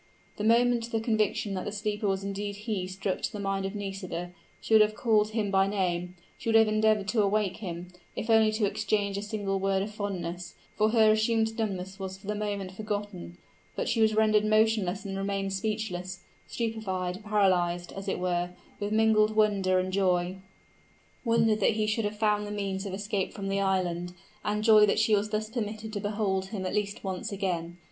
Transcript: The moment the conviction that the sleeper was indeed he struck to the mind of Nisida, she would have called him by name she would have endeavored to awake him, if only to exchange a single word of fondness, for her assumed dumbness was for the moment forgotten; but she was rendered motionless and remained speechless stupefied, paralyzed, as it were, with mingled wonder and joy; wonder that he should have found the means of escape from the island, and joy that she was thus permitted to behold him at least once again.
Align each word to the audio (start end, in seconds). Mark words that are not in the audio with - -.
The 0.37 0.43
moment 0.43 0.89
the 0.91 0.99
conviction 0.99 1.53
that 1.53 1.63
the 1.63 1.71
sleeper 1.71 2.07
was 2.07 2.23
indeed 2.23 2.55
he 2.55 2.87
struck 2.87 3.21
to 3.21 3.31
the 3.31 3.39
mind 3.39 3.67
of 3.67 3.75
Nisida, 3.75 4.31
she 4.59 4.73
would 4.73 4.81
have 4.81 4.95
called 4.95 5.29
him 5.29 5.51
by 5.51 5.67
name 5.67 6.15
she 6.39 6.49
would 6.49 6.55
have 6.55 6.67
endeavored 6.67 7.07
to 7.09 7.21
awake 7.21 7.57
him, 7.57 7.87
if 8.15 8.27
only 8.27 8.51
to 8.53 8.65
exchange 8.65 9.15
a 9.15 9.21
single 9.21 9.59
word 9.59 9.83
of 9.83 9.93
fondness, 9.93 10.55
for 10.75 10.89
her 10.89 11.11
assumed 11.11 11.55
dumbness 11.55 11.99
was 11.99 12.17
for 12.17 12.25
the 12.25 12.33
moment 12.33 12.71
forgotten; 12.71 13.37
but 13.75 13.87
she 13.87 14.01
was 14.01 14.15
rendered 14.15 14.43
motionless 14.43 15.05
and 15.05 15.15
remained 15.15 15.53
speechless 15.53 16.21
stupefied, 16.47 17.23
paralyzed, 17.23 17.91
as 17.93 18.07
it 18.07 18.17
were, 18.17 18.49
with 18.79 18.91
mingled 18.91 19.35
wonder 19.35 19.77
and 19.77 19.93
joy; 19.93 20.37
wonder 21.23 21.55
that 21.55 21.73
he 21.77 21.85
should 21.85 22.05
have 22.05 22.17
found 22.17 22.47
the 22.47 22.51
means 22.51 22.87
of 22.87 22.93
escape 22.95 23.31
from 23.33 23.49
the 23.49 23.59
island, 23.61 24.13
and 24.43 24.63
joy 24.63 24.83
that 24.83 24.97
she 24.97 25.15
was 25.15 25.29
thus 25.29 25.47
permitted 25.47 25.93
to 25.93 25.99
behold 25.99 26.45
him 26.47 26.65
at 26.65 26.73
least 26.73 27.03
once 27.03 27.31
again. 27.31 27.77